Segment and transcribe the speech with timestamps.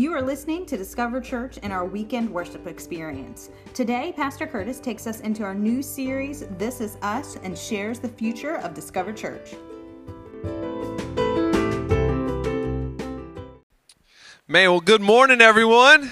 [0.00, 3.50] You are listening to Discover Church and our weekend worship experience.
[3.74, 8.08] Today, Pastor Curtis takes us into our new series, This Is Us, and shares the
[8.08, 9.52] future of Discover Church.
[14.48, 16.10] Man, well, good morning, everyone.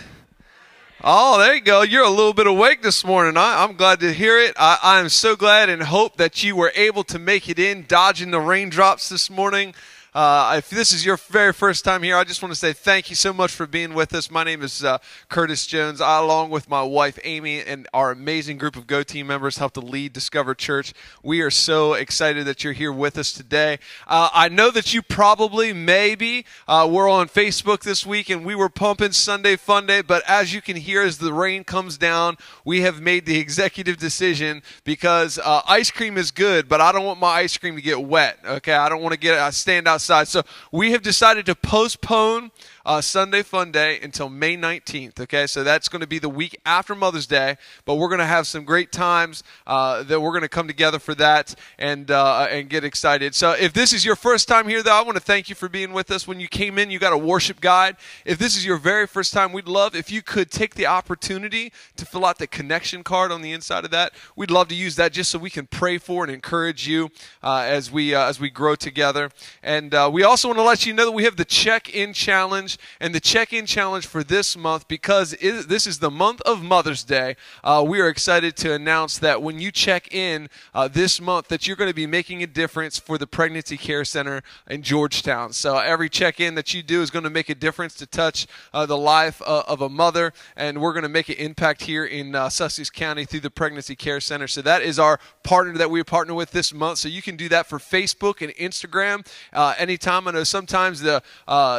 [1.02, 1.80] Oh, there you go.
[1.80, 3.38] You're a little bit awake this morning.
[3.38, 4.52] I, am glad to hear it.
[4.58, 8.32] I, am so glad and hope that you were able to make it in, dodging
[8.32, 9.74] the raindrops this morning.
[10.14, 13.10] Uh, if this is your very first time here, I just want to say thank
[13.10, 14.30] you so much for being with us.
[14.30, 16.00] My name is uh, Curtis Jones.
[16.00, 19.74] I, along with my wife Amy and our amazing group of Go Team members, help
[19.74, 20.94] to lead Discover Church.
[21.22, 23.78] We are so excited that you're here with us today.
[24.06, 28.54] Uh, I know that you probably, maybe, uh, were on Facebook this week and we
[28.54, 32.38] were pumping Sunday Fun Day, but as you can hear, as the rain comes down,
[32.64, 37.04] we have made the executive decision because uh, ice cream is good, but I don't
[37.04, 38.38] want my ice cream to get wet.
[38.44, 40.28] Okay, I don't want to get I stand out outside.
[40.28, 42.52] So we have decided to postpone
[42.88, 45.20] uh, Sunday Fun Day until May 19th.
[45.20, 48.24] Okay, so that's going to be the week after Mother's Day, but we're going to
[48.24, 52.46] have some great times uh, that we're going to come together for that and uh,
[52.50, 53.34] and get excited.
[53.34, 55.68] So if this is your first time here, though, I want to thank you for
[55.68, 56.26] being with us.
[56.26, 57.96] When you came in, you got a worship guide.
[58.24, 61.74] If this is your very first time, we'd love if you could take the opportunity
[61.96, 64.14] to fill out the connection card on the inside of that.
[64.34, 67.10] We'd love to use that just so we can pray for and encourage you
[67.42, 69.30] uh, as we uh, as we grow together.
[69.62, 72.77] And uh, we also want to let you know that we have the check-in challenge
[73.00, 76.62] and the check in challenge for this month, because it, this is the month of
[76.62, 81.20] Mother's Day, uh, we are excited to announce that when you check in uh, this
[81.20, 84.82] month, that you're going to be making a difference for the Pregnancy Care Center in
[84.82, 85.52] Georgetown.
[85.52, 88.46] So every check in that you do is going to make a difference to touch
[88.72, 92.04] uh, the life uh, of a mother, and we're going to make an impact here
[92.04, 94.46] in uh, Sussex County through the Pregnancy Care Center.
[94.46, 96.98] So that is our partner that we partner with this month.
[96.98, 100.28] So you can do that for Facebook and Instagram uh, anytime.
[100.28, 101.22] I know sometimes the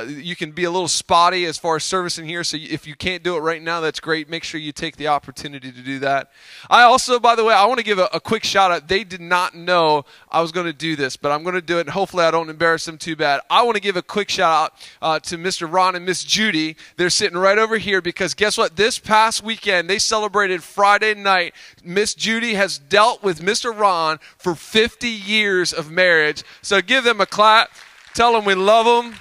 [0.07, 2.43] you can be a little spotty as far as service in here.
[2.43, 4.29] So if you can't do it right now, that's great.
[4.29, 6.31] Make sure you take the opportunity to do that.
[6.69, 8.87] I also, by the way, I want to give a, a quick shout out.
[8.87, 11.77] They did not know I was going to do this, but I'm going to do
[11.77, 13.41] it, and hopefully I don't embarrass them too bad.
[13.49, 15.71] I want to give a quick shout out uh, to Mr.
[15.71, 16.75] Ron and Miss Judy.
[16.97, 18.75] They're sitting right over here because guess what?
[18.75, 21.53] This past weekend, they celebrated Friday night.
[21.83, 23.77] Miss Judy has dealt with Mr.
[23.77, 26.43] Ron for 50 years of marriage.
[26.61, 27.69] So give them a clap.
[28.13, 29.15] Tell them we love them.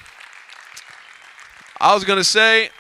[1.80, 2.70] I was going to say,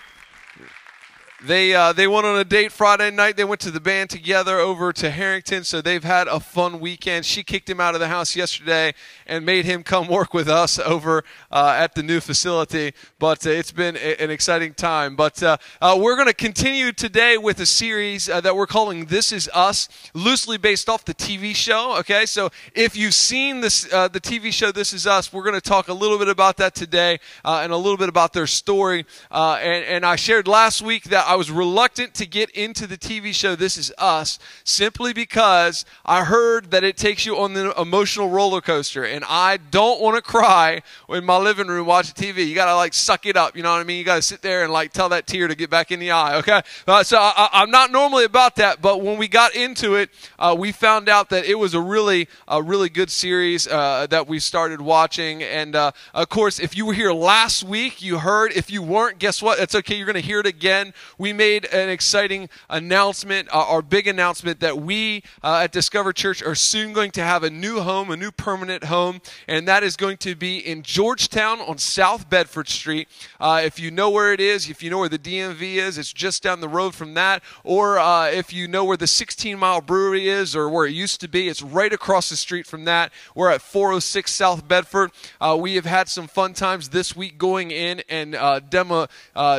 [1.40, 3.36] they uh, they went on a date Friday night.
[3.36, 7.24] They went to the band together over to Harrington, so they've had a fun weekend.
[7.24, 8.92] She kicked him out of the house yesterday
[9.24, 11.22] and made him come work with us over
[11.52, 12.92] uh, at the new facility.
[13.20, 15.14] But uh, it's been a, an exciting time.
[15.14, 19.04] But uh, uh, we're going to continue today with a series uh, that we're calling
[19.04, 21.96] "This Is Us," loosely based off the TV show.
[21.98, 25.60] Okay, so if you've seen this the TV show "This Is Us," we're going to
[25.60, 29.06] talk a little bit about that today and a little bit about their story.
[29.30, 33.34] and, and I shared last week that I was reluctant to get into the TV
[33.34, 38.30] show This Is Us simply because I heard that it takes you on the emotional
[38.30, 40.80] roller coaster, and I don't want to cry
[41.10, 42.48] in my living room watching TV.
[42.48, 43.98] You got to like suck it up, you know what I mean?
[43.98, 46.12] You got to sit there and like tell that tear to get back in the
[46.12, 46.62] eye, okay?
[46.86, 50.56] Uh, so I, am not normally about that, but when we got into it, uh,
[50.58, 54.38] we found out that it was a really, a really good series uh, that we
[54.38, 55.42] started watching.
[55.42, 58.52] And uh, of course, if you were here last week, you heard.
[58.52, 59.58] If you weren't, guess what?
[59.58, 59.94] It's okay.
[59.94, 64.60] You're going to hear it again we made an exciting announcement, uh, our big announcement
[64.60, 68.16] that we uh, at Discover Church are soon going to have a new home, a
[68.16, 73.08] new permanent home, and that is going to be in Georgetown on South Bedford Street.
[73.40, 76.12] Uh, if you know where it is, if you know where the DMV is, it's
[76.12, 77.42] just down the road from that.
[77.64, 81.20] Or uh, if you know where the 16 mile brewery is or where it used
[81.22, 83.12] to be, it's right across the street from that.
[83.34, 85.10] We're at 406 South Bedford.
[85.40, 89.08] Uh, we have had some fun times this week going in and uh, demo,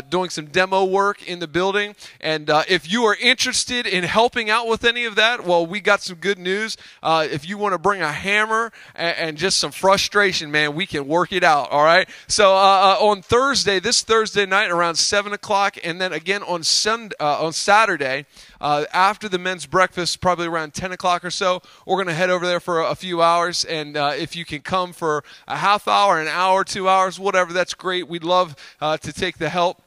[0.10, 1.96] doing some demo work in the building.
[2.20, 5.80] And uh, if you are interested in helping out with any of that, well, we
[5.80, 6.78] got some good news.
[7.02, 10.86] Uh, if you want to bring a hammer and, and, just some frustration, man, we
[10.86, 11.72] can work it out.
[11.72, 12.10] All right.
[12.28, 16.64] So uh, uh on Thursday, this Thursday night around seven o'clock, and then again on
[16.64, 18.26] Sunday, uh, on Saturday.
[18.62, 22.30] Uh, after the men's breakfast, probably around 10 o'clock or so, we're going to head
[22.30, 23.64] over there for a, a few hours.
[23.64, 27.74] And if you can come for a half hour, an hour, two hours, whatever, that's
[27.74, 28.10] great.
[28.10, 29.82] We'd love to take the help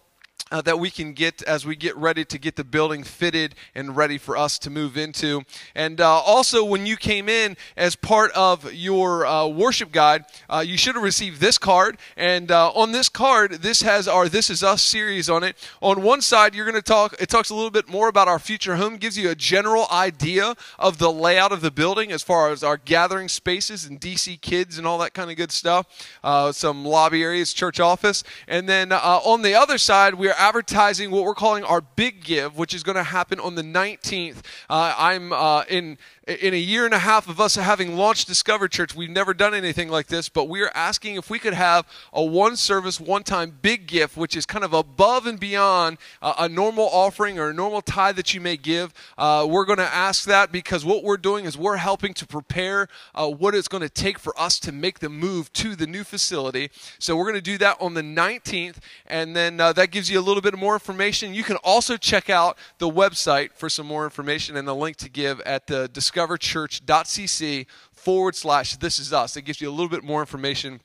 [0.53, 3.97] uh, that we can get as we get ready to get the building fitted and
[3.97, 5.43] ready for us to move into.
[5.75, 10.63] And uh, also, when you came in as part of your uh, worship guide, uh,
[10.65, 11.97] you should have received this card.
[12.17, 15.57] And uh, on this card, this has our This Is Us series on it.
[15.81, 18.39] On one side, you're going to talk, it talks a little bit more about our
[18.39, 22.51] future home, gives you a general idea of the layout of the building as far
[22.51, 25.87] as our gathering spaces and DC kids and all that kind of good stuff.
[26.23, 28.23] Uh, some lobby areas, church office.
[28.47, 32.59] And then on the other side, we're are advertising what we're calling our big give,
[32.59, 34.39] which is going to happen on the 19th.
[34.69, 35.97] Uh, I'm uh, in
[36.29, 39.55] in a year and a half of us having launched Discover Church, we've never done
[39.55, 43.25] anything like this, but we are asking if we could have a one service, one
[43.25, 47.49] time big gift, which is kind of above and beyond uh, a normal offering or
[47.49, 48.95] a normal tithe that you may give.
[49.19, 52.87] Uh, we're going to ask that because what we're doing is we're helping to prepare
[53.17, 56.05] uh, what it's going to take for us to make the move to the new
[56.05, 56.71] facility.
[57.01, 58.77] So we're going to do that on the 19th,
[59.07, 61.35] and then uh, that gives you a little bit more information.
[61.35, 65.11] You can also check out the website for some more information and the link to
[65.11, 69.37] give at the Discover discoverchurch.cc forward slash this is us.
[69.37, 70.81] It gives you a little bit more information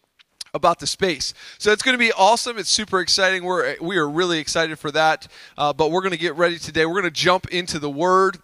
[0.54, 1.34] about the space.
[1.58, 2.58] So it's going to be awesome.
[2.58, 3.44] It's super exciting.
[3.44, 5.28] We're we are really excited for that.
[5.58, 6.86] Uh, but we're going to get ready today.
[6.86, 8.40] We're going to jump into the Word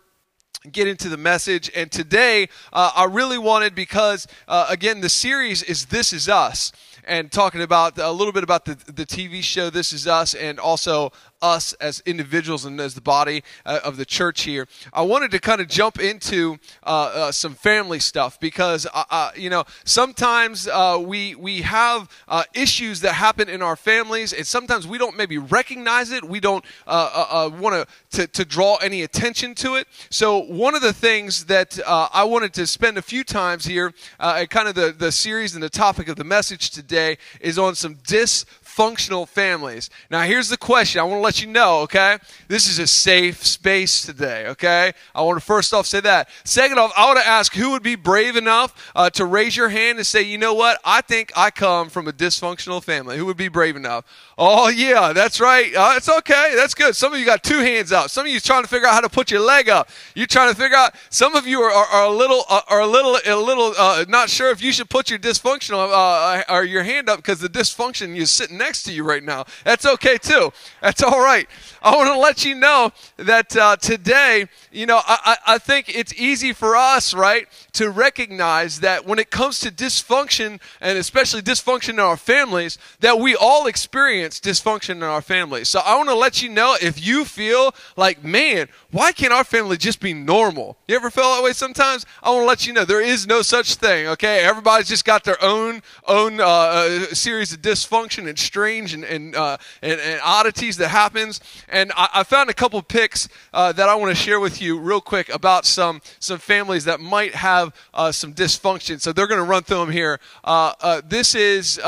[0.71, 1.69] get into the message.
[1.75, 6.71] And today, uh, I really wanted because, uh, again, the series is This Is Us.
[7.05, 10.57] And talking about a little bit about the, the TV show This Is Us and
[10.57, 11.11] also
[11.43, 14.67] us as individuals and as the body uh, of the church here.
[14.93, 19.31] I wanted to kind of jump into uh, uh, some family stuff because uh, uh,
[19.35, 22.09] you know sometimes uh, we we have
[22.53, 26.23] issues that happen in our families, and sometimes we don't maybe recognize it.
[26.23, 29.87] We don't want to to draw any attention to it.
[30.09, 34.67] So one of the things that I wanted to spend a few times here, kind
[34.67, 38.45] of the the series and the topic of the message today is on some dis
[38.73, 39.91] functional families.
[40.09, 40.99] Now, here's the question.
[40.99, 42.17] I want to let you know, okay?
[42.47, 44.93] This is a safe space today, okay?
[45.13, 46.27] I want to first off say that.
[46.43, 49.69] Second off, I want to ask who would be brave enough uh, to raise your
[49.69, 50.81] hand and say, you know what?
[50.83, 53.15] I think I come from a dysfunctional family.
[53.15, 54.05] Who would be brave enough?
[54.39, 55.71] Oh, yeah, that's right.
[55.75, 56.53] Uh, it's okay.
[56.55, 56.95] That's good.
[56.95, 58.09] Some of you got two hands up.
[58.09, 59.89] Some of you trying to figure out how to put your leg up.
[60.15, 60.95] You're trying to figure out.
[61.11, 64.05] Some of you are, are, are a little, uh, are a little, a little uh,
[64.09, 67.49] not sure if you should put your dysfunctional uh, or your hand up because the
[67.49, 69.45] dysfunction you're sitting next to you right now.
[69.65, 70.51] That's okay too.
[70.81, 71.47] That's all right.
[71.81, 76.13] I want to let you know that uh, today, you know, I, I think it's
[76.13, 81.89] easy for us, right, to recognize that when it comes to dysfunction, and especially dysfunction
[81.89, 85.67] in our families, that we all experience dysfunction in our families.
[85.67, 89.43] So I want to let you know if you feel like, man, why can't our
[89.43, 90.77] family just be normal?
[90.87, 92.05] You ever feel that way sometimes?
[92.21, 94.39] I want to let you know there is no such thing, okay?
[94.39, 99.35] Everybody's just got their own own uh, uh series of dysfunction and strange and, and,
[99.35, 101.41] uh, and, and oddities that happens.
[101.69, 104.77] And I, I found a couple pics uh, that I want to share with you
[104.77, 109.01] real quick about some, some families that might have uh, some dysfunction.
[109.01, 110.19] So they're going to run through them here.
[110.43, 111.79] Uh, uh this is.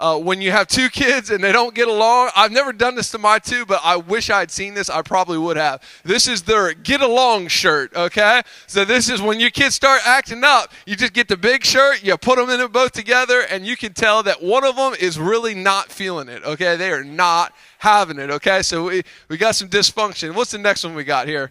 [0.00, 2.30] Uh, when you have two kids and they don't get along.
[2.34, 4.88] I've never done this to my two, but I wish I'd seen this.
[4.88, 5.82] I probably would have.
[6.04, 8.40] This is their get along shirt, okay?
[8.66, 12.02] So this is when your kids start acting up, you just get the big shirt,
[12.02, 14.94] you put them in it both together, and you can tell that one of them
[14.98, 16.76] is really not feeling it, okay?
[16.76, 18.62] They are not having it, okay?
[18.62, 20.34] So we, we got some dysfunction.
[20.34, 21.50] What's the next one we got here?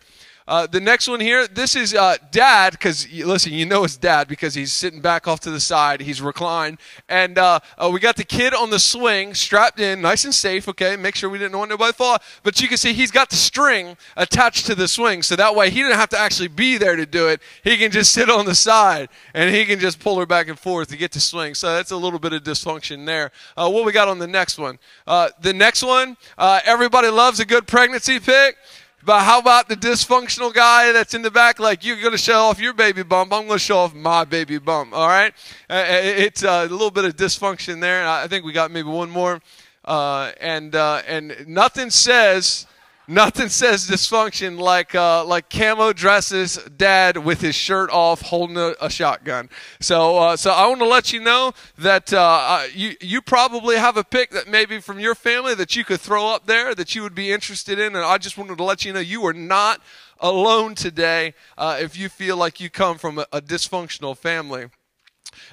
[0.49, 4.27] Uh, the next one here, this is uh, dad, because listen, you know it's dad
[4.27, 6.01] because he's sitting back off to the side.
[6.01, 6.79] He's reclined.
[7.07, 10.67] And uh, uh, we got the kid on the swing, strapped in, nice and safe,
[10.69, 10.95] okay?
[10.95, 12.17] Make sure we didn't want nobody to fall.
[12.41, 15.21] But you can see he's got the string attached to the swing.
[15.21, 17.41] So that way he didn't have to actually be there to do it.
[17.63, 20.57] He can just sit on the side and he can just pull her back and
[20.57, 21.53] forth to get to swing.
[21.53, 23.29] So that's a little bit of dysfunction there.
[23.55, 24.79] Uh, what we got on the next one?
[25.05, 28.57] The next one, everybody loves a good pregnancy pic.
[29.03, 31.59] But how about the dysfunctional guy that's in the back?
[31.59, 33.31] Like, you're going to show off your baby bump.
[33.31, 34.93] I'm going to show off my baby bump.
[34.93, 35.33] All right?
[35.69, 38.07] Uh, uh it's uh, a little bit of dysfunction there.
[38.07, 39.41] I think we got maybe one more.
[39.85, 42.67] Uh, and, uh, and nothing says
[43.11, 48.75] Nothing says dysfunction like uh, like camo dresses dad with his shirt off holding a,
[48.79, 49.49] a shotgun.
[49.79, 53.97] So uh, so I want to let you know that uh, you you probably have
[53.97, 57.01] a pick that maybe from your family that you could throw up there that you
[57.01, 59.81] would be interested in, and I just wanted to let you know you are not
[60.19, 64.67] alone today uh, if you feel like you come from a, a dysfunctional family.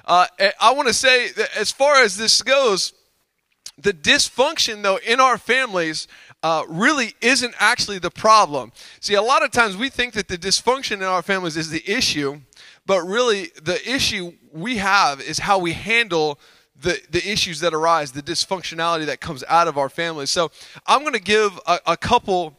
[0.05, 0.27] Uh,
[0.61, 2.93] I want to say that as far as this goes,
[3.77, 6.07] the dysfunction though in our families
[6.43, 8.71] uh, really isn't actually the problem.
[8.99, 11.83] See, a lot of times we think that the dysfunction in our families is the
[11.89, 12.41] issue,
[12.85, 16.39] but really the issue we have is how we handle
[16.79, 20.29] the, the issues that arise, the dysfunctionality that comes out of our families.
[20.29, 20.51] So
[20.85, 22.56] I'm going to give a, a couple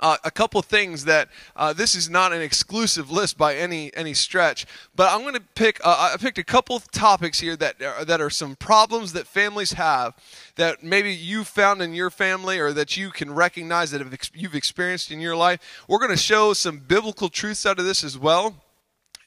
[0.00, 4.14] uh, a couple things that uh, this is not an exclusive list by any any
[4.14, 5.80] stretch, but I'm going to pick.
[5.84, 9.72] Uh, I picked a couple topics here that are, that are some problems that families
[9.72, 10.14] have
[10.56, 15.10] that maybe you found in your family or that you can recognize that you've experienced
[15.10, 15.84] in your life.
[15.88, 18.56] We're going to show some biblical truths out of this as well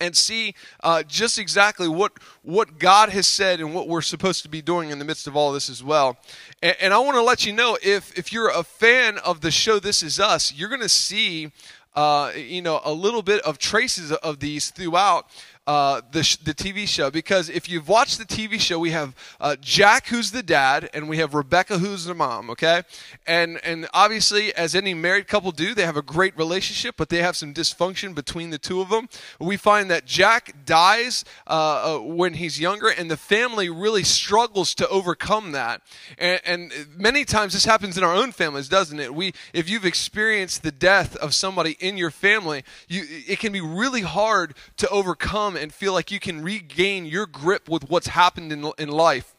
[0.02, 0.54] and see
[0.84, 4.90] uh, just exactly what what God has said and what we're supposed to be doing
[4.90, 6.18] in the midst of all this as well.
[6.62, 9.52] And, and I want to let you know if if you're a fan of the
[9.52, 11.52] show This Is Us, you're going to see
[11.96, 15.28] uh, you know a little bit of traces of these throughout
[15.68, 19.16] uh, the, sh- the TV show because if you've watched the TV show, we have
[19.40, 22.50] uh, Jack, who's the dad, and we have Rebecca, who's the mom.
[22.50, 22.82] Okay,
[23.28, 27.22] and and obviously, as any married couple do, they have a great relationship, but they
[27.22, 29.08] have some dysfunction between the two of them.
[29.40, 34.74] We find that Jack dies uh, uh when he's younger, and the family really struggles
[34.76, 35.82] to overcome that.
[36.18, 39.14] And, and many times this happens in our own families, doesn't it?
[39.14, 43.62] We, if you've experienced the death of somebody in your family, you, it can be
[43.62, 48.08] really hard to overcome come and feel like you can regain your grip with what's
[48.08, 49.36] happened in, in life.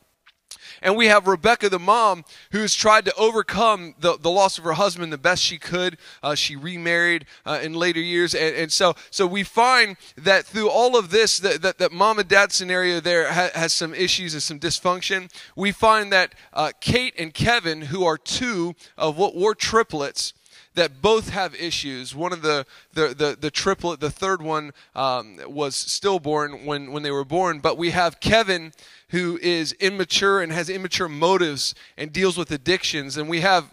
[0.80, 4.72] And we have Rebecca, the mom, who's tried to overcome the, the loss of her
[4.72, 5.96] husband the best she could.
[6.22, 8.34] Uh, she remarried uh, in later years.
[8.34, 12.18] And, and, so, so we find that through all of this, that, that, that mom
[12.18, 15.30] and dad scenario there ha- has some issues and some dysfunction.
[15.56, 20.32] We find that uh, Kate and Kevin, who are two of what were triplets,
[20.74, 22.14] that both have issues.
[22.14, 27.02] One of the the the, the triplet, the third one, um, was stillborn when when
[27.02, 27.60] they were born.
[27.60, 28.72] But we have Kevin,
[29.08, 33.72] who is immature and has immature motives and deals with addictions, and we have.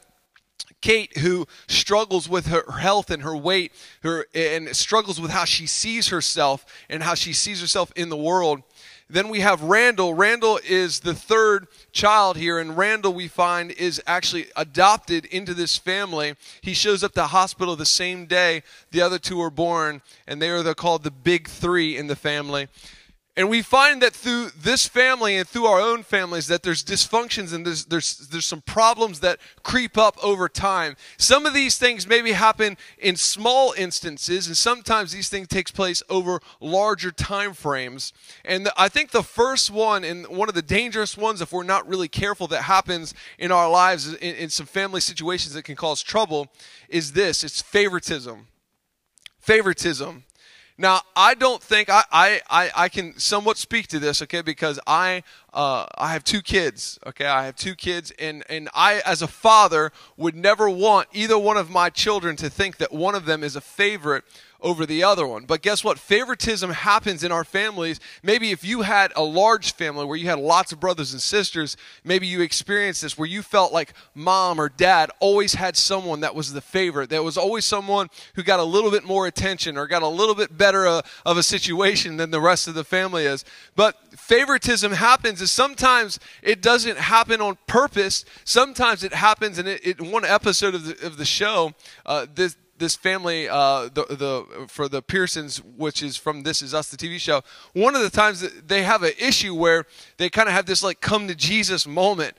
[0.82, 5.68] Kate, who struggles with her health and her weight, her and struggles with how she
[5.68, 8.64] sees herself and how she sees herself in the world.
[9.12, 10.14] Then we have Randall.
[10.14, 15.78] Randall is the third child here, and Randall, we find, is actually adopted into this
[15.78, 16.36] family.
[16.62, 18.62] He shows up to the hospital the same day
[18.92, 22.68] the other two are born, and they are called the big three in the family.
[23.40, 27.54] And we find that through this family and through our own families that there's dysfunctions
[27.54, 30.98] and there's, there's, there's some problems that creep up over time.
[31.18, 36.04] Some of these things maybe happen in small instances, and sometimes these things takes place
[36.10, 38.12] over larger time frames.
[38.44, 41.64] And the, I think the first one, and one of the dangerous ones, if we're
[41.64, 45.78] not really careful, that happens in our lives in, in some family situations that can
[45.78, 46.50] cause trouble,
[46.90, 48.48] is this: it's favoritism.
[49.40, 50.26] Favoritism.
[50.82, 55.24] Now, I don't think I, I, I, can somewhat speak to this, okay, because I
[55.54, 59.28] uh, I have two kids, okay, I have two kids, and, and I, as a
[59.28, 63.44] father, would never want either one of my children to think that one of them
[63.44, 64.24] is a favorite
[64.62, 65.46] over the other one.
[65.46, 66.00] But guess what?
[66.00, 68.00] Favoritism happens in our families.
[68.24, 71.78] Maybe if you had a large family where you had lots of brothers and sisters,
[72.04, 76.36] maybe you experienced this where you felt like mom or dad always had someone that
[76.36, 77.10] was the favorite.
[77.10, 80.36] There was always someone who got a little bit more attention or got a little
[80.36, 83.46] bit better uh, of a situation than the rest of the family is.
[83.76, 88.26] But favoritism happens is sometimes it doesn't happen on purpose.
[88.44, 91.74] Sometimes it happens, and it one episode of the, of the show,
[92.06, 96.74] uh, this this family, uh, the the for the Pearsons, which is from This Is
[96.74, 97.42] Us, the TV show.
[97.74, 99.86] One of the times that they have an issue where
[100.18, 102.36] they kind of have this like come to Jesus moment,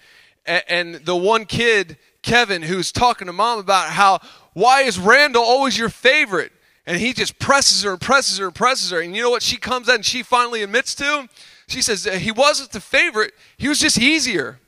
[0.46, 4.18] and, and the one kid, Kevin, who's talking to mom about how
[4.54, 6.52] why is Randall always your favorite,
[6.86, 9.42] and he just presses her and presses her and presses her, and you know what?
[9.42, 11.28] She comes out and she finally admits to him.
[11.68, 14.58] She says he wasn't the favorite; he was just easier.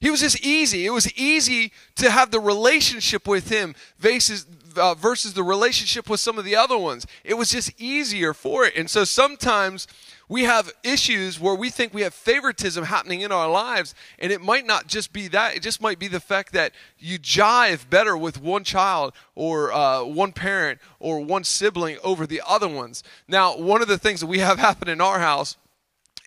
[0.00, 0.86] He was just easy.
[0.86, 4.46] It was easy to have the relationship with him versus,
[4.76, 7.06] uh, versus the relationship with some of the other ones.
[7.24, 8.76] It was just easier for it.
[8.76, 9.86] And so sometimes
[10.28, 14.40] we have issues where we think we have favoritism happening in our lives, and it
[14.40, 15.56] might not just be that.
[15.56, 20.04] It just might be the fact that you jive better with one child or uh,
[20.04, 23.02] one parent or one sibling over the other ones.
[23.26, 25.56] Now, one of the things that we have happen in our house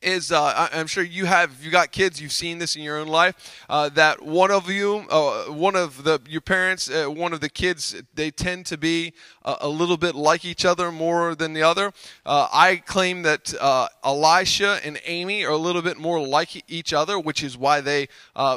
[0.03, 2.98] is uh, I'm sure you have if you got kids you've seen this in your
[2.98, 7.33] own life uh, that one of you uh, one of the your parents uh, one
[7.33, 11.36] of the kids they tend to be a, a, little bit like each other more
[11.36, 11.91] than the other.
[12.25, 16.93] Uh, I claim that uh, Elisha and Amy are a little bit more like each
[16.93, 18.07] other which is why they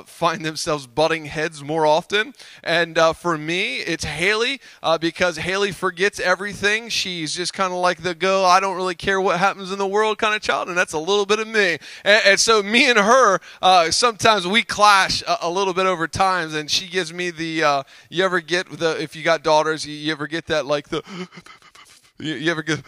[0.06, 2.34] find themselves butting heads more often.
[2.62, 4.60] And for me it's Haley
[5.00, 6.88] because Haley forgets everything.
[6.88, 9.86] She's just kind of like the go I don't really care what happens in the
[9.86, 11.78] world kind of child and that's a little bit bit of me.
[12.04, 16.08] And, and so me and her, uh, sometimes we clash a, a, little bit over
[16.08, 17.64] times, and she gives me the.
[17.64, 20.88] Uh, you ever get the if you got daughters, you, you ever get that like
[20.88, 21.02] the.
[22.18, 22.80] You, you ever get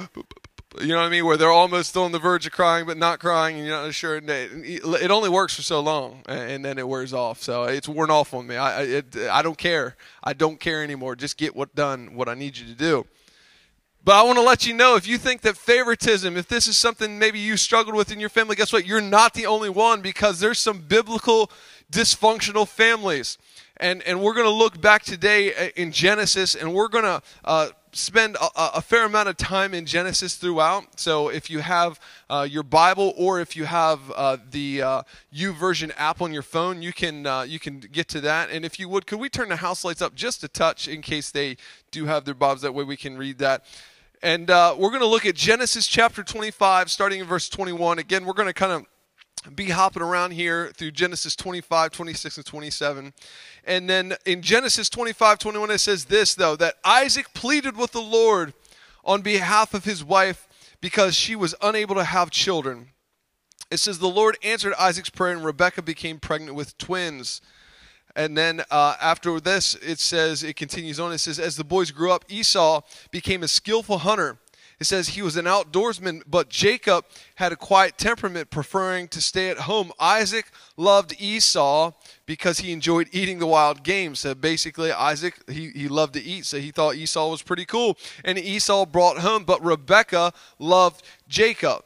[0.81, 1.25] you know what I mean?
[1.25, 4.21] Where they're almost on the verge of crying, but not crying, and you're not sure.
[4.23, 7.43] It only works for so long, and then it wears off.
[7.43, 8.57] So it's worn off on me.
[8.57, 9.97] I, it, I don't care.
[10.23, 11.17] I don't care anymore.
[11.17, 13.07] Just get what done, what I need you to do.
[14.09, 16.79] But I want to let you know if you think that favoritism, if this is
[16.79, 18.87] something maybe you struggled with in your family, guess what?
[18.87, 21.51] You're not the only one because there's some biblical
[21.93, 23.37] dysfunctional families.
[23.77, 27.21] And, and we're going to look back today uh, in Genesis and we're going to
[27.45, 30.99] uh, spend a, a, fair amount of time in Genesis throughout.
[30.99, 32.01] So if you have
[32.31, 35.03] uh, your Bible or if you have uh, the uh,
[35.35, 38.49] YouVersion app on your phone, you can uh, you can get to that.
[38.49, 41.03] And if you would, could we turn the house lights up just a touch in
[41.03, 41.59] case they
[41.91, 42.63] do have their bobs?
[42.63, 43.67] That way we can read that.
[44.23, 48.01] And uh, we're going to look at Genesis chapter 25, starting in verse 21.
[48.01, 52.47] Again, we're going to kind of be hopping around here through Genesis 25, 26, and
[52.47, 53.13] 27.
[53.65, 58.03] And then in Genesis 25, 21, it says this, though, that Isaac pleaded with the
[58.03, 58.55] Lord
[59.05, 60.49] on behalf of his wife
[60.81, 62.89] because she was unable to have children.
[63.71, 67.41] It says, The Lord answered Isaac's prayer, and Rebekah became pregnant with twins.
[68.19, 71.13] And then uh, after this, it says, it continues on.
[71.13, 74.39] It says, As the boys grew up, Esau became a skillful hunter
[74.81, 79.51] it says he was an outdoorsman, but Jacob had a quiet temperament, preferring to stay
[79.51, 79.91] at home.
[79.99, 81.93] Isaac loved Esau
[82.27, 84.15] because he enjoyed eating the wild game.
[84.15, 87.99] So basically, Isaac, he, he loved to eat, so he thought Esau was pretty cool.
[88.25, 91.83] And Esau brought home, but Rebekah loved Jacob.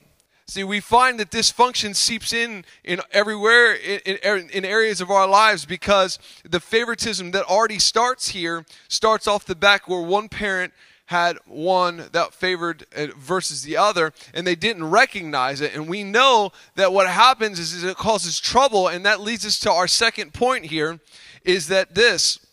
[0.53, 5.11] See, we find that this function seeps in in everywhere in, in, in, areas of
[5.11, 10.29] our lives because the favoritism that already starts here starts off the back where one
[10.29, 10.75] parent
[11.07, 15.75] had one that favored uh, versus the other, and they didn't recognize it.
[15.75, 19.73] And we know that what happens is it causes trouble, and that leads us to
[19.73, 21.01] our second point here
[21.45, 22.45] is that this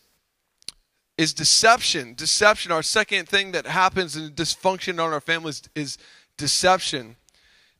[1.17, 2.13] is deception.
[2.13, 5.97] Deception, our second thing that happens in dysfunction on our families is
[6.37, 7.17] deception.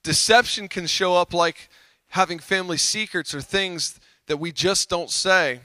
[0.04, 1.70] Deception can show up like
[2.10, 5.62] having family secrets or things that we just don't say.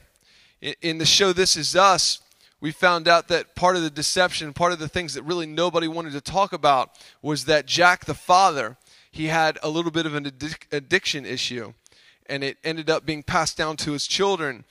[0.81, 2.21] In the show This Is Us,
[2.61, 5.87] we found out that part of the deception, part of the things that really nobody
[5.87, 8.79] wanted to talk about was that Jack the father,
[9.11, 10.33] he had a little bit of an
[10.73, 11.75] addiction issue
[12.27, 14.65] and it ended up being passed down to his children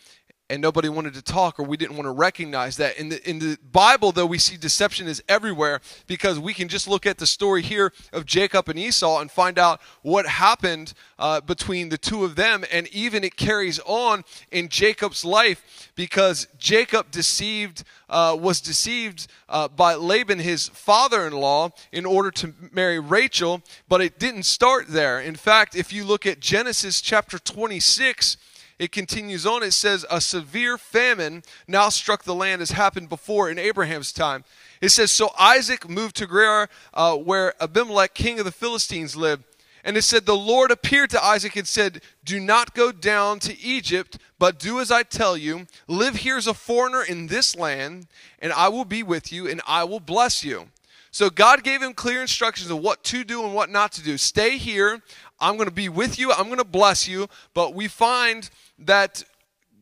[0.50, 2.98] and nobody wanted to talk or we didn't want to recognize that.
[2.98, 6.88] In the, in the Bible, though, we see deception is everywhere because we can just
[6.88, 11.40] look at the story here of Jacob and Esau and find out what happened uh,
[11.42, 12.66] between the two of them.
[12.72, 19.70] And even it carries on in Jacob's life because Jacob deceived, uh, was deceived uh,
[19.70, 23.62] by Laban, his father in law, in order to marry Rachel.
[23.88, 25.22] But it didn't start there.
[25.22, 28.36] In fact, if you look at Genesis chapter 26,
[28.84, 29.64] it continues on.
[29.64, 34.44] It says, A severe famine now struck the land as happened before in Abraham's time.
[34.82, 39.46] It says, So Isaac moved to Gerar, uh, where Abimelech, king of the Philistines, lived.
[39.86, 43.58] And it said, The Lord appeared to Isaac and said, Do not go down to
[43.58, 45.66] Egypt, but do as I tell you.
[45.88, 48.08] Live here as a foreigner in this land,
[48.40, 50.68] and I will be with you, and I will bless you.
[51.10, 54.18] So God gave him clear instructions of what to do and what not to do.
[54.18, 55.00] Stay here.
[55.40, 56.32] I'm going to be with you.
[56.32, 57.28] I'm going to bless you.
[57.54, 59.24] But we find that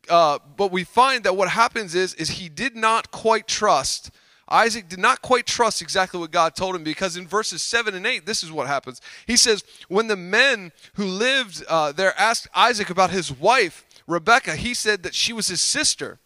[0.09, 4.11] uh, but we find that what happens is is he did not quite trust
[4.51, 8.05] Isaac did not quite trust exactly what God told him because in verses 7 and
[8.05, 8.99] 8, this is what happens.
[9.25, 14.57] He says, When the men who lived uh, there asked Isaac about his wife, Rebekah,
[14.57, 16.19] he said that she was his sister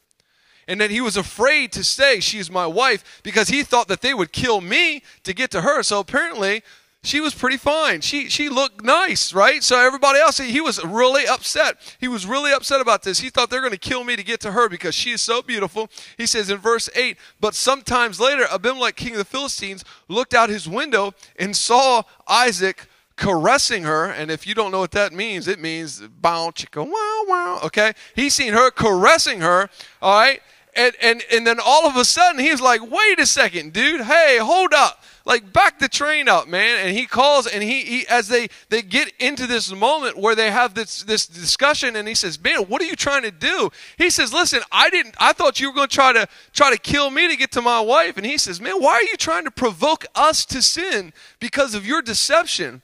[0.67, 4.01] and that he was afraid to say, She is my wife, because he thought that
[4.01, 5.83] they would kill me to get to her.
[5.83, 6.63] So apparently,
[7.05, 8.01] she was pretty fine.
[8.01, 9.63] She she looked nice, right?
[9.63, 11.77] So everybody else, he was really upset.
[11.99, 13.19] He was really upset about this.
[13.19, 15.41] He thought they're going to kill me to get to her because she is so
[15.41, 15.89] beautiful.
[16.17, 20.49] He says in verse 8, but sometimes later, Abimelech, king of the Philistines, looked out
[20.49, 24.05] his window and saw Isaac caressing her.
[24.05, 27.59] And if you don't know what that means, it means bow chicka wow wow.
[27.63, 27.93] Okay?
[28.15, 29.69] He's seen her caressing her,
[30.01, 30.41] all right?
[30.75, 34.01] And, and, and then all of a sudden, he's like, wait a second, dude.
[34.01, 36.85] Hey, hold up like back the train up, man.
[36.85, 40.51] And he calls and he, he as they they get into this moment where they
[40.51, 44.09] have this this discussion and he says, "Man, what are you trying to do?" He
[44.09, 47.09] says, "Listen, I didn't I thought you were going to try to try to kill
[47.09, 49.51] me to get to my wife." And he says, "Man, why are you trying to
[49.51, 52.81] provoke us to sin because of your deception?"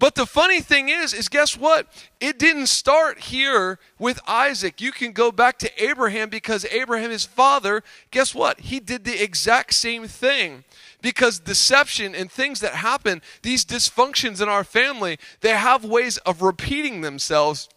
[0.00, 1.88] But the funny thing is, is guess what?
[2.20, 4.80] It didn't start here with Isaac.
[4.80, 8.60] You can go back to Abraham because Abraham, his father, guess what?
[8.60, 10.62] He did the exact same thing
[11.00, 16.42] because deception and things that happen, these dysfunctions in our family, they have ways of
[16.42, 17.68] repeating themselves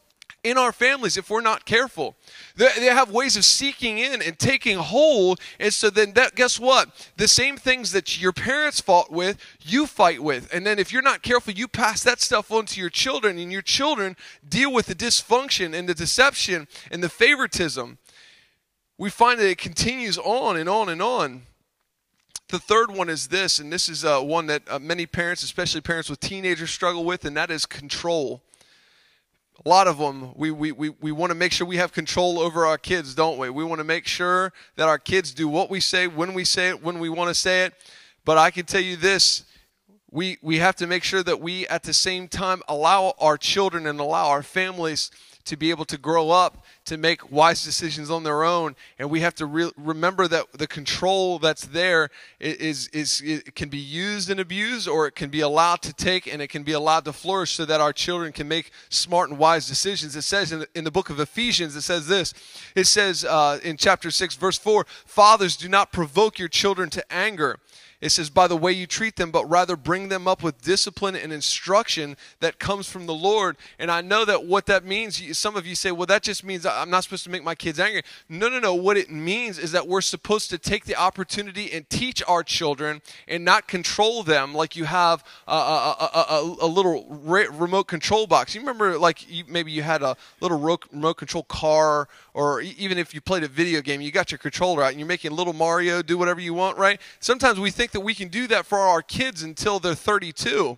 [0.43, 2.15] in our families if we're not careful.
[2.55, 5.39] They, have ways of seeking in and taking hold.
[5.59, 7.09] And so then that, guess what?
[7.17, 10.51] The same things that your parents fought with, you fight with.
[10.51, 13.51] And then if you're not careful, you pass that stuff on to your children and
[13.51, 14.15] your children
[14.47, 17.99] deal with the dysfunction and the deception and the favoritism.
[18.97, 21.43] We find that it continues on and on and on.
[22.51, 25.79] The third one is this, and this is uh, one that uh, many parents, especially
[25.79, 28.41] parents with teenagers, struggle with, and that is control.
[29.65, 32.39] A lot of them, we, we, we, we want to make sure we have control
[32.39, 33.49] over our kids, don't we?
[33.49, 36.67] We want to make sure that our kids do what we say, when we say
[36.67, 37.73] it, when we want to say it.
[38.25, 39.45] But I can tell you this
[40.11, 43.87] we, we have to make sure that we, at the same time, allow our children
[43.87, 45.09] and allow our families
[45.45, 48.75] to be able to grow up to make wise decisions on their own.
[48.99, 53.69] And we have to re- remember that the control that's there is, is, is can
[53.69, 56.71] be used and abused or it can be allowed to take and it can be
[56.71, 60.15] allowed to flourish so that our children can make smart and wise decisions.
[60.15, 62.33] It says in the, in the book of ephesians it says this.
[62.75, 67.13] It says uh, in chapter 6 verse 4 fathers do not provoke your children to
[67.13, 67.59] anger
[68.01, 71.15] it says, by the way you treat them, but rather bring them up with discipline
[71.15, 73.57] and instruction that comes from the Lord.
[73.77, 76.65] And I know that what that means, some of you say, well, that just means
[76.65, 78.01] I'm not supposed to make my kids angry.
[78.27, 78.73] No, no, no.
[78.73, 83.01] What it means is that we're supposed to take the opportunity and teach our children
[83.27, 88.55] and not control them like you have a, a, a, a little remote control box.
[88.55, 93.13] You remember, like, you, maybe you had a little remote control car, or even if
[93.13, 96.01] you played a video game, you got your controller out and you're making little Mario
[96.01, 96.99] do whatever you want, right?
[97.19, 100.77] Sometimes we think think that we can do that for our kids until they're 32.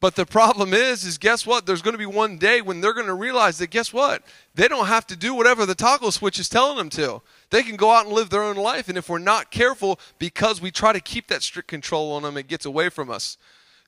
[0.00, 1.66] But the problem is, is guess what?
[1.66, 4.22] There's going to be one day when they're going to realize that guess what?
[4.54, 7.22] They don't have to do whatever the toggle switch is telling them to.
[7.50, 8.88] They can go out and live their own life.
[8.88, 12.36] And if we're not careful, because we try to keep that strict control on them,
[12.36, 13.36] it gets away from us.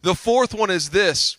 [0.03, 1.37] The fourth one is this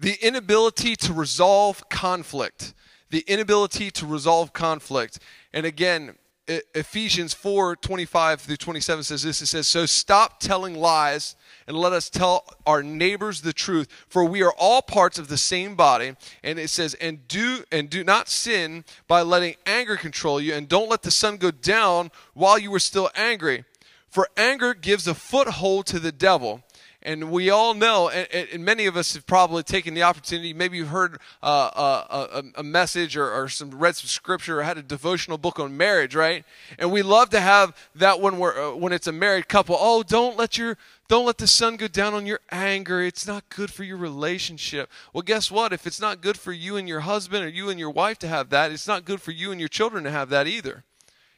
[0.00, 2.74] the inability to resolve conflict.
[3.10, 5.20] The inability to resolve conflict.
[5.52, 11.36] And again, Ephesians 4 25 through 27 says this it says, So stop telling lies
[11.66, 15.38] and let us tell our neighbors the truth, for we are all parts of the
[15.38, 16.16] same body.
[16.42, 20.68] And it says, And do and do not sin by letting anger control you, and
[20.68, 23.64] don't let the sun go down while you are still angry.
[24.10, 26.62] For anger gives a foothold to the devil.
[27.06, 30.54] And we all know, and, and, many of us have probably taken the opportunity.
[30.54, 34.62] Maybe you've heard uh, uh, a, a, message or, or, some read some scripture or
[34.62, 36.46] had a devotional book on marriage, right?
[36.78, 39.76] And we love to have that when we're uh, when it's a married couple.
[39.78, 43.02] Oh, don't let your don't let the sun go down on your anger.
[43.02, 44.90] It's not good for your relationship.
[45.12, 45.74] Well, guess what?
[45.74, 48.28] If it's not good for you and your husband or you and your wife to
[48.28, 50.84] have that, it's not good for you and your children to have that either.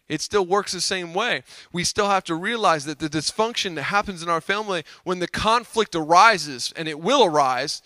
[0.09, 1.42] It still works the same way.
[1.73, 5.27] We still have to realize that the dysfunction that happens in our family when the
[5.27, 7.83] conflict arises, and it will arise,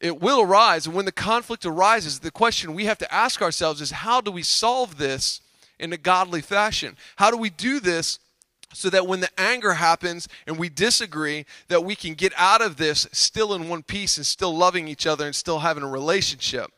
[0.00, 0.86] it will arise.
[0.86, 4.30] And when the conflict arises, the question we have to ask ourselves is how do
[4.30, 5.40] we solve this
[5.78, 6.96] in a godly fashion?
[7.16, 8.18] How do we do this
[8.72, 12.76] so that when the anger happens and we disagree, that we can get out of
[12.76, 16.70] this still in one piece and still loving each other and still having a relationship?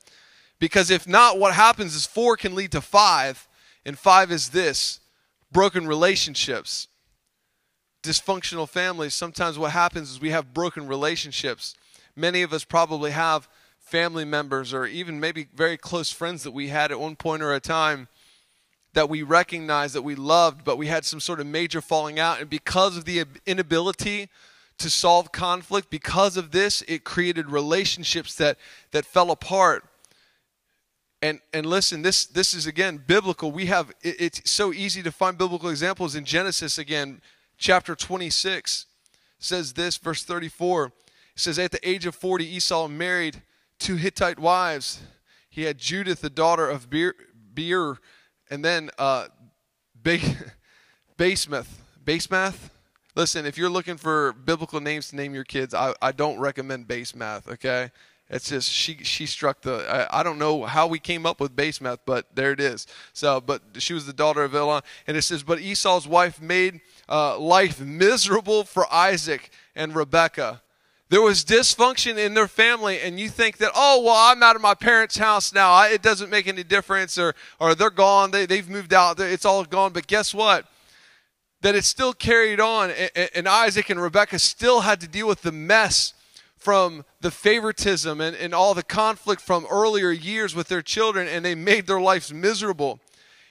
[0.58, 3.46] Because if not, what happens is four can lead to five
[3.84, 5.00] and five is this
[5.50, 6.88] broken relationships.
[8.02, 9.14] Dysfunctional families.
[9.14, 11.74] Sometimes what happens is we have broken relationships.
[12.16, 16.68] Many of us probably have family members or even maybe very close friends that we
[16.68, 18.08] had at one point or a time
[18.92, 22.40] that we recognized that we loved, but we had some sort of major falling out.
[22.40, 24.28] And because of the inability
[24.78, 28.58] to solve conflict, because of this, it created relationships that,
[28.92, 29.84] that fell apart
[31.22, 33.52] and and listen this this is again biblical.
[33.52, 37.20] We have it, it's so easy to find biblical examples in genesis again.
[37.58, 38.86] Chapter 26
[39.38, 40.92] says this verse 34 it
[41.36, 43.42] says at the age of 40 esau married
[43.78, 45.02] two hittite wives.
[45.50, 47.14] He had judith the daughter of beer,
[47.52, 47.98] beer
[48.50, 49.26] and then uh
[50.02, 51.66] basemath.
[52.02, 52.70] Basemath?
[53.14, 56.86] Listen if you're looking for biblical names to name your kids i, I don't recommend
[56.86, 57.90] basemath okay
[58.30, 59.84] it's just she she struck the.
[59.90, 62.86] I, I, don't know how we came up with base basemath, but there it is.
[63.12, 66.80] So, but she was the daughter of Elon, and it says, but Esau's wife made
[67.08, 70.62] uh, life miserable for Isaac and Rebekah.
[71.08, 74.62] There was dysfunction in their family, and you think that, oh, well, I'm out of
[74.62, 75.72] my parents' house now.
[75.72, 78.30] I, it doesn't make any difference, or, or they're gone.
[78.30, 79.18] They, they've moved out.
[79.18, 79.92] It's all gone.
[79.92, 80.66] But guess what?
[81.62, 85.42] That it still carried on, and, and Isaac and Rebekah still had to deal with
[85.42, 86.14] the mess
[86.60, 91.42] from the favoritism and, and all the conflict from earlier years with their children, and
[91.44, 93.00] they made their lives miserable.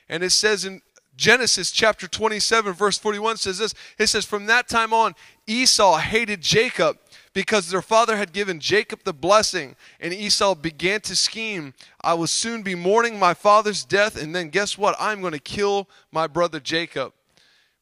[0.08, 0.82] And it says in
[1.18, 5.16] Genesis chapter 27, verse 41 says this it says, From that time on,
[5.48, 7.00] Esau hated Jacob
[7.34, 11.74] because their father had given Jacob the blessing, and Esau began to scheme.
[12.02, 14.96] I will soon be mourning my father's death, and then guess what?
[15.00, 17.14] I'm going to kill my brother Jacob.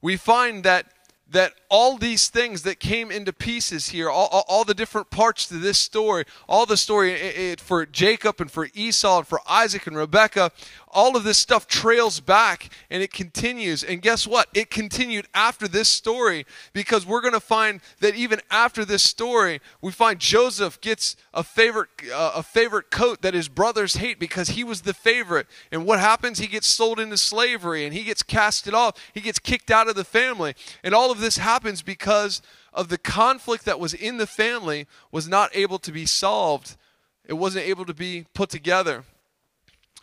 [0.01, 0.93] We find that
[1.29, 5.47] that all these things that came into pieces here, all, all, all, the different parts
[5.47, 9.41] to this story, all the story it, it, for Jacob and for Esau and for
[9.47, 10.51] Isaac and Rebekah,
[10.89, 13.83] all of this stuff trails back and it continues.
[13.83, 14.47] And guess what?
[14.53, 19.59] It continued after this story because we're going to find that even after this story,
[19.81, 24.49] we find Joseph gets a favorite uh, a favorite coat that his brothers hate because
[24.49, 25.47] he was the favorite.
[25.71, 26.39] And what happens?
[26.39, 28.95] He gets sold into slavery and he gets casted off.
[29.13, 30.55] He gets kicked out of the family.
[30.83, 32.41] And all of this happens because
[32.73, 36.77] of the conflict that was in the family was not able to be solved.
[37.25, 39.03] It wasn't able to be put together.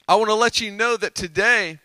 [0.06, 1.78] I want to let you know that today,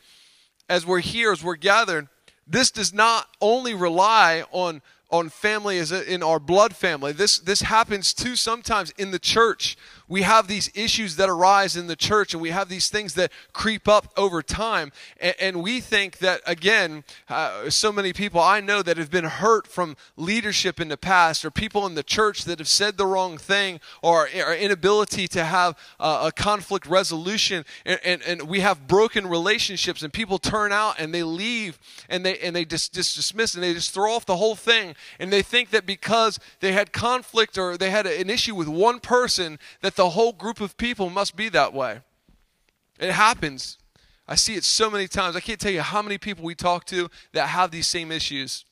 [0.67, 2.09] as we're here, as we're gathered,
[2.45, 7.11] this does not only rely on on family a, in our blood family.
[7.11, 9.77] This this happens too sometimes in the church
[10.09, 13.31] we have these issues that arise in the church and we have these things that
[13.53, 14.91] creep up over time.
[15.21, 19.25] And, and we think that, again, uh, so many people I know that have been
[19.25, 23.05] hurt from leadership in the past or people in the church that have said the
[23.05, 27.63] wrong thing or, or inability to have uh, a conflict resolution.
[27.85, 31.77] And, and, and, we have broken relationships and people turn out and they leave
[32.09, 34.95] and they, and they just, just dismiss and they just throw off the whole thing.
[35.19, 38.99] And they think that because they had conflict or they had an issue with one
[38.99, 42.01] person that the whole group of people must be that way.
[42.99, 43.77] It happens.
[44.27, 45.35] I see it so many times.
[45.35, 48.65] I can't tell you how many people we talk to that have these same issues.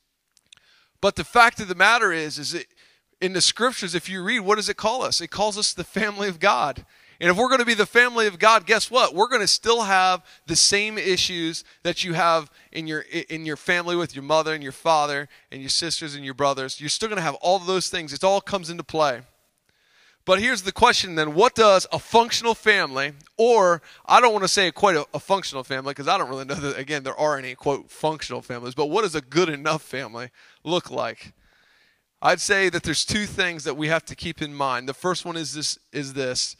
[1.01, 2.65] But the fact of the matter is, is that
[3.21, 5.21] in the scriptures, if you read, what does it call us?
[5.21, 6.85] It calls us the family of God.
[7.19, 9.15] And if we're going to be the family of God, guess what?
[9.15, 13.57] We're going to still have the same issues that you have in your in your
[13.57, 16.79] family with your mother and your father and your sisters and your brothers.
[16.79, 18.13] You're still going to have all those things.
[18.13, 19.21] It all comes into play.
[20.27, 24.49] But here's the question then what does a functional family, or I don't want to
[24.49, 27.37] say quite a, a functional family because I don't really know that, again, there are
[27.37, 30.29] any, quote, functional families, but what does a good enough family
[30.65, 31.31] look like?
[32.21, 34.89] I'd say that there's two things that we have to keep in mind.
[34.89, 36.57] The first one is this is this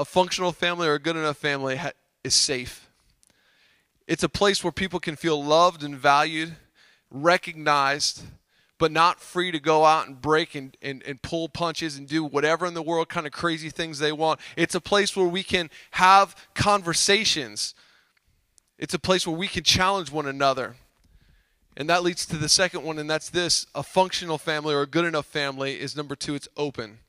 [0.00, 1.92] a functional family or a good enough family ha-
[2.24, 2.88] is safe.
[4.06, 6.56] It's a place where people can feel loved and valued,
[7.10, 8.22] recognized,
[8.78, 12.24] but not free to go out and break and, and, and pull punches and do
[12.24, 14.40] whatever in the world kind of crazy things they want.
[14.56, 17.74] It's a place where we can have conversations.
[18.78, 20.76] It's a place where we can challenge one another.
[21.76, 24.86] And that leads to the second one, and that's this a functional family or a
[24.86, 27.00] good enough family is number two, it's open.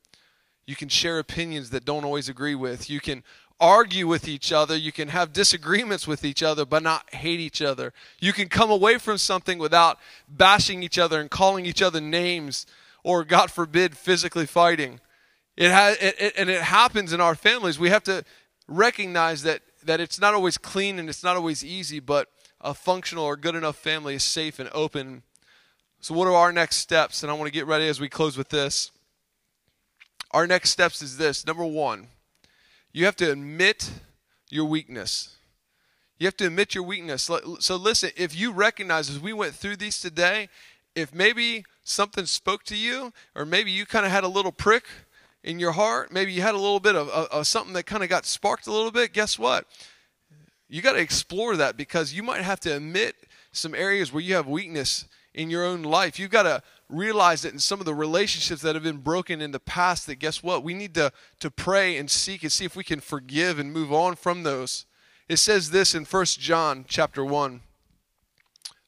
[0.72, 2.90] You can share opinions that don't always agree with.
[2.90, 3.26] You can
[3.60, 4.74] argue with each other.
[4.78, 7.92] You can have disagreements with each other, but not hate each other.
[8.22, 12.66] You can come away from something without bashing each other and calling each other names
[13.04, 15.02] or, God forbid, physically fighting.
[15.58, 17.78] It has, it, it, and it happens in our families.
[17.78, 18.24] We have to
[18.70, 22.30] recognize that, that it's not always clean and it's not always easy, but
[22.62, 25.24] a functional or good enough family is safe and open.
[26.00, 27.24] So, what are our next steps?
[27.24, 28.92] And I want to get ready as we close with this.
[30.32, 32.08] Our next steps is this number one,
[32.94, 33.92] you have to admit
[34.50, 35.36] your weakness.
[36.20, 37.30] You have to admit your weakness.
[37.60, 40.50] So listen, if you recognize as we went through these today,
[40.96, 44.86] if maybe something spoke to you, or maybe you kind of had a little prick
[45.44, 48.04] in your heart, maybe you had a little bit of, of, of something that kind
[48.04, 49.66] of got sparked a little bit, guess what?
[50.70, 53.16] You got to explore that because you might have to admit
[53.52, 56.20] some areas where you have weakness in your own life.
[56.20, 56.62] You've got to
[56.92, 60.16] realize that in some of the relationships that have been broken in the past, that
[60.16, 60.64] guess what?
[60.64, 63.94] We need to, to pray and seek and see if we can forgive and move
[63.94, 64.86] on from those.
[65.28, 67.62] It says this in First John chapter 1,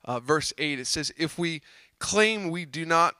[0.06, 0.80] uh, verse 8.
[0.80, 1.62] It says, If we
[2.00, 3.16] claim we do not,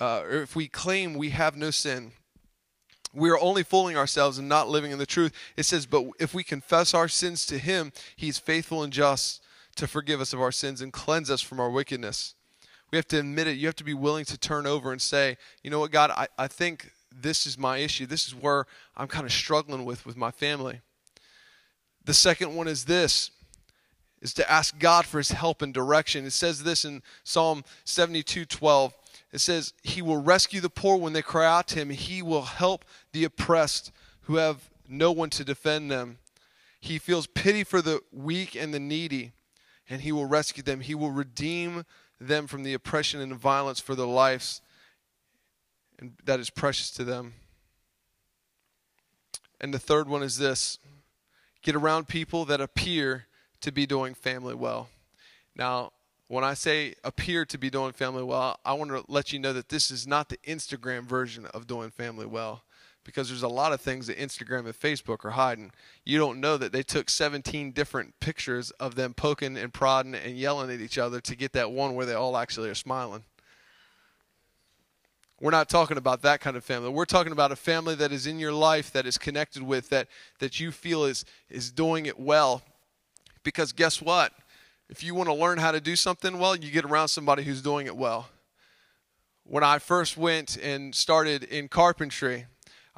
[0.00, 2.12] uh, or if we claim we have no sin,
[3.12, 5.32] we are only fooling ourselves and not living in the truth.
[5.56, 9.42] It says, But if we confess our sins to him, he's faithful and just
[9.76, 12.34] to forgive us of our sins and cleanse us from our wickedness.
[12.90, 13.58] We have to admit it.
[13.58, 16.28] You have to be willing to turn over and say, you know what, God, I,
[16.38, 18.06] I think this is my issue.
[18.06, 20.80] This is where I'm kind of struggling with with my family.
[22.04, 23.30] The second one is this
[24.20, 26.24] is to ask God for his help and direction.
[26.24, 28.94] It says this in Psalm 72 12.
[29.32, 31.90] It says, He will rescue the poor when they cry out to him.
[31.90, 36.18] He will help the oppressed who have no one to defend them.
[36.80, 39.32] He feels pity for the weak and the needy,
[39.88, 40.80] and he will rescue them.
[40.80, 41.84] He will redeem
[42.20, 44.60] them from the oppression and violence for their lives
[45.98, 47.34] and that is precious to them.
[49.60, 50.78] And the third one is this
[51.62, 53.26] get around people that appear
[53.60, 54.88] to be doing family well.
[55.56, 55.92] Now,
[56.28, 59.52] when I say appear to be doing family well, I want to let you know
[59.52, 62.62] that this is not the Instagram version of doing family well
[63.08, 65.72] because there's a lot of things that Instagram and Facebook are hiding.
[66.04, 70.36] You don't know that they took 17 different pictures of them poking and prodding and
[70.36, 73.24] yelling at each other to get that one where they all actually are smiling.
[75.40, 76.90] We're not talking about that kind of family.
[76.90, 80.08] We're talking about a family that is in your life that is connected with that
[80.40, 82.60] that you feel is is doing it well.
[83.42, 84.34] Because guess what?
[84.90, 87.62] If you want to learn how to do something well, you get around somebody who's
[87.62, 88.28] doing it well.
[89.44, 92.44] When I first went and started in carpentry,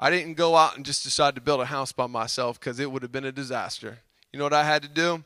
[0.02, 2.90] I didn't go out and just decide to build a house by myself because it
[2.90, 3.98] would have been a disaster.
[4.32, 5.22] You know what I had to do?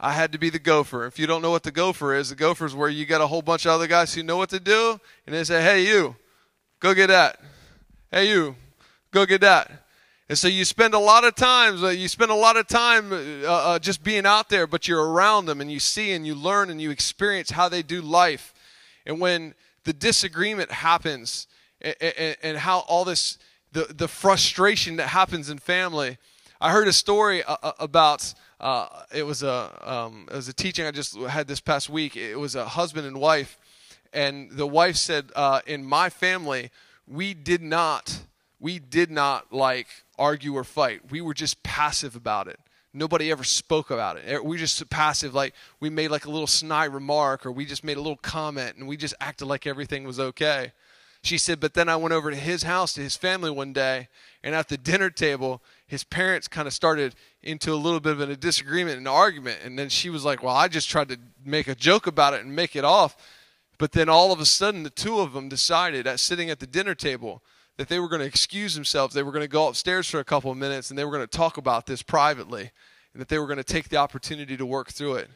[0.00, 1.06] I had to be the gopher.
[1.06, 3.28] If you don't know what the gopher is, the gopher is where you got a
[3.28, 6.16] whole bunch of other guys who know what to do, and they say, hey, you,
[6.80, 7.40] go get that.
[8.10, 8.56] Hey, you,
[9.12, 9.84] go get that.
[10.28, 13.12] And so you spend a lot of times, uh, you spend a lot of time
[13.12, 16.34] uh, uh, just being out there, but you're around them and you see and you
[16.34, 18.52] learn and you experience how they do life.
[19.06, 19.54] And when
[19.84, 21.46] the disagreement happens
[21.80, 23.38] and, and, and how all this,
[23.72, 26.18] the, the frustration that happens in family,
[26.60, 28.34] I heard a story uh, uh, about.
[28.60, 32.16] Uh, it was a um, it was a teaching I just had this past week.
[32.16, 33.58] It was a husband and wife,
[34.12, 36.70] and the wife said, uh, "In my family,
[37.06, 38.22] we did not
[38.58, 39.86] we did not like
[40.18, 41.12] argue or fight.
[41.12, 42.58] We were just passive about it.
[42.92, 44.44] Nobody ever spoke about it.
[44.44, 47.84] We were just passive, like we made like a little snide remark or we just
[47.84, 50.72] made a little comment and we just acted like everything was okay."
[51.22, 54.08] She said, "But then I went over to his house to his family one day,
[54.42, 58.20] and at the dinner table." his parents kind of started into a little bit of
[58.20, 59.60] a disagreement and argument.
[59.64, 62.42] And then she was like, Well, I just tried to make a joke about it
[62.42, 63.16] and make it off.
[63.78, 66.66] But then all of a sudden, the two of them decided at sitting at the
[66.66, 67.42] dinner table
[67.78, 69.14] that they were going to excuse themselves.
[69.14, 71.26] They were going to go upstairs for a couple of minutes and they were going
[71.26, 72.70] to talk about this privately
[73.14, 75.30] and that they were going to take the opportunity to work through it.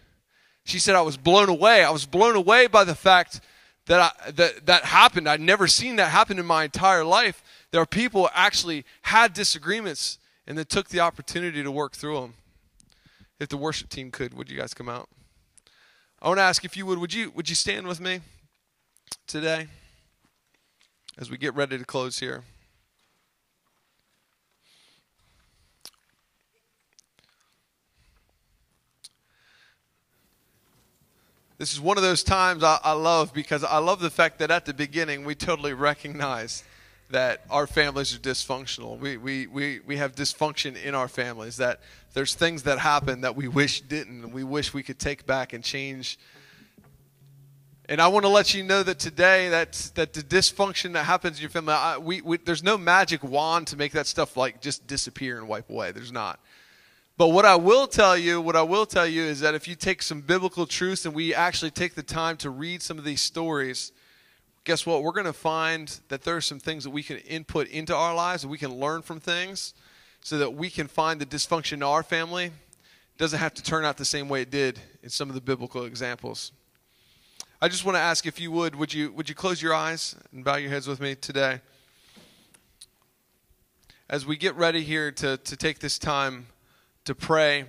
[0.64, 1.83] She said, I was blown away.
[1.83, 3.40] I was blown away by the fact
[3.87, 5.29] that I, that, that happened.
[5.29, 7.42] I'd never seen that happen in my entire life.
[7.71, 12.35] There are people actually had disagreements and then took the opportunity to work through them.
[13.40, 15.09] If the worship team could, would you guys come out?
[16.21, 18.21] I want to ask if you would, would you would you stand with me
[19.27, 19.66] today
[21.18, 22.45] as we get ready to close here?
[31.62, 34.51] This is one of those times I, I, love because I love the fact that
[34.51, 36.64] at the beginning we totally recognize
[37.11, 38.98] that our families are dysfunctional.
[38.98, 41.79] We, we, we, we have dysfunction in our families, that
[42.14, 45.53] there's things that happen that we wish didn't, and we wish we could take back
[45.53, 46.18] and change.
[47.88, 51.37] And I want to let you know that today, that, that the dysfunction that happens
[51.37, 54.61] in your family, I, we, we, there's no magic wand to make that stuff like
[54.61, 55.92] just disappear and wipe away.
[55.92, 56.40] There's not.
[57.23, 59.77] But what I will tell you, what I will tell you is that if you
[59.77, 63.21] take some biblical truths and we actually take the time to read some of these
[63.21, 63.93] stories,
[64.65, 65.05] guess what?
[65.05, 68.13] We're going to find that there are some things that we can input into our
[68.13, 69.73] lives and we can learn from things
[70.21, 72.53] so that we can find the dysfunction in our family it
[73.19, 75.85] doesn't have to turn out the same way it did in some of the biblical
[75.85, 76.51] examples.
[77.61, 80.17] I just want to ask if you would, would you, would you close your eyes
[80.33, 81.61] and bow your heads with me today?
[84.11, 86.49] As we get ready here to, to take this time
[87.05, 87.67] to pray,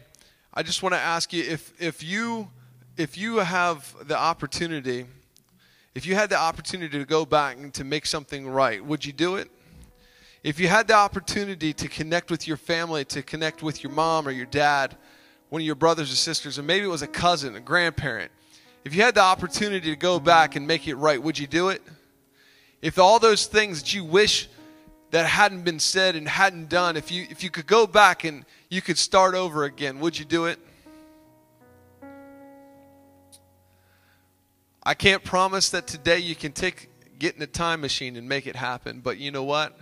[0.54, 2.50] I just want to ask you if, if you
[2.96, 5.08] if you have the opportunity
[5.96, 9.14] if you had the opportunity to go back and to make something right, would you
[9.14, 9.50] do it?
[10.44, 14.28] If you had the opportunity to connect with your family, to connect with your mom
[14.28, 14.98] or your dad,
[15.50, 18.32] one of your brothers or sisters, or maybe it was a cousin, a grandparent,
[18.84, 21.70] if you had the opportunity to go back and make it right, would you do
[21.70, 21.82] it?
[22.82, 24.50] If all those things that you wish
[25.12, 28.46] that hadn't been said and hadn't done, if you if you could go back and
[28.74, 30.58] you could start over again, would you do it?
[34.82, 38.48] I can't promise that today you can take get in a time machine and make
[38.48, 39.78] it happen, but you know what?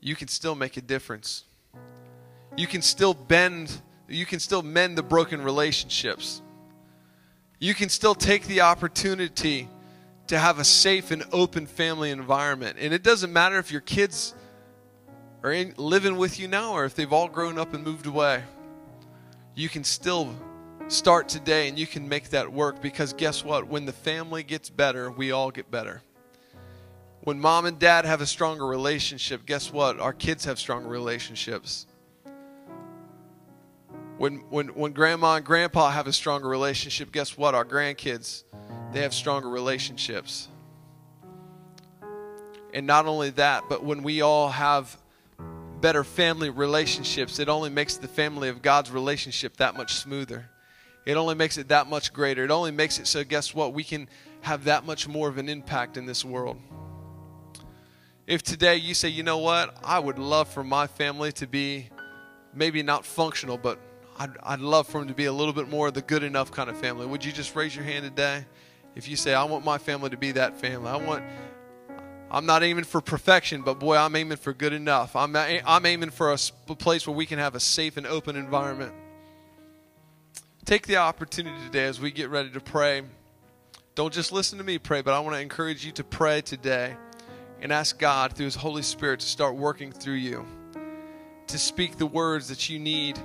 [0.00, 1.44] You can still make a difference.
[2.56, 6.42] You can still bend, you can still mend the broken relationships.
[7.60, 9.68] You can still take the opportunity
[10.26, 12.76] to have a safe and open family environment.
[12.80, 14.34] And it doesn't matter if your kids
[15.46, 18.42] are in, living with you now or if they've all grown up and moved away.
[19.54, 20.34] You can still
[20.88, 23.68] start today and you can make that work because guess what?
[23.68, 26.02] When the family gets better, we all get better.
[27.20, 30.00] When mom and dad have a stronger relationship, guess what?
[30.00, 31.86] Our kids have stronger relationships.
[34.18, 37.54] When, when, when grandma and grandpa have a stronger relationship, guess what?
[37.54, 38.42] Our grandkids,
[38.92, 40.48] they have stronger relationships.
[42.74, 44.98] And not only that, but when we all have
[45.80, 50.48] better family relationships, it only makes the family of God's relationship that much smoother.
[51.04, 52.44] It only makes it that much greater.
[52.44, 53.72] It only makes it so, guess what?
[53.72, 54.08] We can
[54.40, 56.56] have that much more of an impact in this world.
[58.26, 61.90] If today you say, you know what, I would love for my family to be
[62.52, 63.78] maybe not functional, but
[64.18, 66.50] I'd, I'd love for them to be a little bit more of the good enough
[66.50, 68.44] kind of family, would you just raise your hand today?
[68.96, 71.22] If you say, I want my family to be that family, I want,
[72.30, 75.14] I'm not aiming for perfection, but boy, I'm aiming for good enough.
[75.14, 76.36] I'm, I'm aiming for a
[76.74, 78.92] place where we can have a safe and open environment
[80.66, 83.02] take the opportunity today as we get ready to pray.
[83.94, 86.96] Don't just listen to me pray, but I want to encourage you to pray today
[87.62, 90.44] and ask God through His Holy Spirit to start working through you,
[91.46, 93.16] to speak the words that you need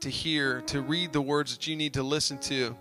[0.00, 2.76] to hear, to read the words that you need to listen to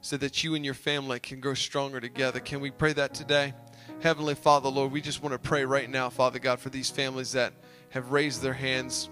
[0.00, 2.40] so that you and your family can grow stronger together.
[2.40, 3.52] Can we pray that today?
[4.00, 7.32] Heavenly Father, Lord, we just want to pray right now, Father God, for these families
[7.32, 7.52] that
[7.90, 9.10] have raised their hands,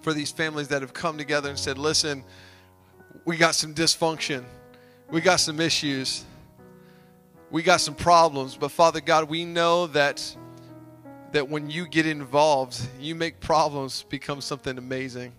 [0.00, 2.24] for these families that have come together and said, listen,
[3.26, 4.44] we got some dysfunction,
[5.10, 6.24] we got some issues,
[7.50, 10.36] we got some problems, but Father God, we know that
[11.32, 15.32] that when you get involved, you make problems become something amazing.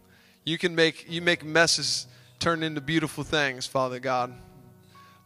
[0.46, 2.06] You can make you make messes
[2.38, 4.34] turn into beautiful things, Father God.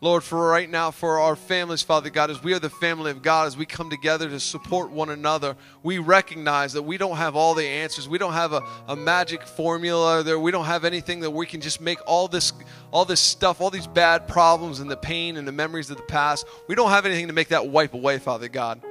[0.04, 3.22] Lord, for right now, for our families, Father God, as we are the family of
[3.22, 7.36] God, as we come together to support one another, we recognize that we don't have
[7.36, 8.10] all the answers.
[8.10, 10.39] We don't have a, a magic formula there.
[10.39, 12.52] We don't have anything that we can just make all this,
[12.89, 16.04] all this stuff, all these bad problems and the pain and the memories of the
[16.04, 16.47] past.
[16.68, 18.82] We don't have anything to make that wipe away, Father God.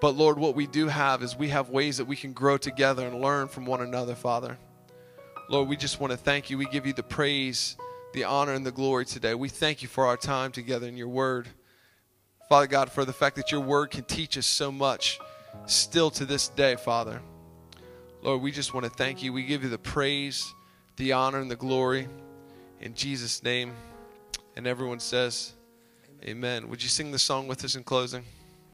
[0.00, 3.06] But Lord, what we do have is we have ways that we can grow together
[3.06, 4.58] and learn from one another, Father.
[5.48, 6.58] Lord, we just want to thank you.
[6.58, 7.76] We give you the praise
[8.14, 9.34] the honor and the glory today.
[9.34, 11.48] We thank you for our time together in your word.
[12.48, 15.18] Father God, for the fact that your word can teach us so much
[15.66, 17.20] still to this day, Father.
[18.22, 19.32] Lord, we just want to thank you.
[19.32, 20.54] We give you the praise,
[20.96, 22.06] the honor, and the glory
[22.80, 23.72] in Jesus' name.
[24.54, 25.52] And everyone says,
[26.22, 26.36] Amen.
[26.36, 26.68] Amen.
[26.70, 28.22] Would you sing the song with us in closing?